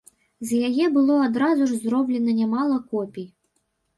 З 0.51 0.61
яе 0.69 0.85
было 0.95 1.17
адразу 1.25 1.67
ж 1.71 1.77
зроблена 1.83 2.31
нямала 2.39 2.79
копій. 2.95 3.27